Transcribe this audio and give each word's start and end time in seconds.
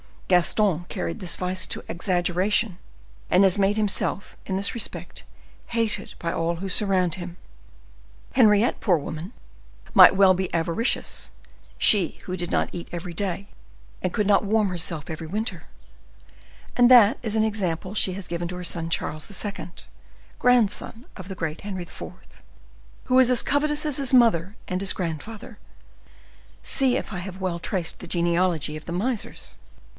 Gaston 0.27 0.85
carried 0.87 1.19
this 1.19 1.35
vice 1.35 1.67
to 1.67 1.83
exaggeration, 1.89 2.79
and 3.29 3.43
has 3.43 3.59
made 3.59 3.75
himself, 3.77 4.35
in 4.45 4.55
this 4.55 4.73
respect, 4.73 5.23
hated 5.67 6.15
by 6.17 6.31
all 6.31 6.55
who 6.55 6.69
surround 6.69 7.15
him. 7.15 7.35
Henriette, 8.31 8.79
poor 8.79 8.97
woman, 8.97 9.33
might 9.93 10.15
well 10.15 10.33
be 10.33 10.51
avaricious, 10.53 11.31
she 11.77 12.19
who 12.23 12.35
did 12.37 12.49
not 12.49 12.69
eat 12.71 12.87
every 12.93 13.13
day, 13.13 13.49
and 14.01 14.13
could 14.13 14.25
not 14.25 14.43
warm 14.45 14.69
herself 14.69 15.09
every 15.09 15.27
winter; 15.27 15.65
and 16.77 16.89
that 16.89 17.19
is 17.21 17.35
an 17.35 17.43
example 17.43 17.93
she 17.93 18.13
has 18.13 18.29
given 18.29 18.47
to 18.47 18.55
her 18.55 18.63
son 18.63 18.89
Charles 18.89 19.29
II., 19.45 19.69
grandson 20.39 21.05
of 21.17 21.27
the 21.27 21.35
great 21.35 21.61
Henry 21.61 21.83
IV., 21.83 22.41
who 23.03 23.19
is 23.19 23.29
as 23.29 23.43
covetous 23.43 23.85
as 23.85 23.97
his 23.97 24.13
mother 24.13 24.55
and 24.67 24.79
his 24.81 24.93
grandfather. 24.93 25.59
See 26.63 26.95
if 26.95 27.11
I 27.13 27.19
have 27.19 27.41
well 27.41 27.59
traced 27.59 27.99
the 27.99 28.07
genealogy 28.07 28.75
of 28.77 28.85
the 28.85 28.93
misers?" 28.93 29.57